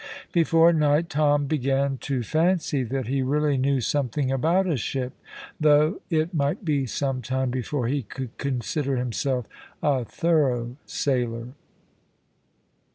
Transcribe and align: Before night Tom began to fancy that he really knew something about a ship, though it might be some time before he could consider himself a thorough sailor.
Before 0.31 0.73
night 0.73 1.09
Tom 1.11 1.45
began 1.45 1.99
to 1.99 2.23
fancy 2.23 2.81
that 2.81 3.05
he 3.05 3.21
really 3.21 3.55
knew 3.55 3.79
something 3.81 4.31
about 4.31 4.65
a 4.65 4.75
ship, 4.75 5.13
though 5.59 6.01
it 6.09 6.33
might 6.33 6.65
be 6.65 6.87
some 6.87 7.21
time 7.21 7.51
before 7.51 7.85
he 7.85 8.01
could 8.01 8.35
consider 8.39 8.95
himself 8.97 9.45
a 9.83 10.03
thorough 10.03 10.75
sailor. 10.87 11.49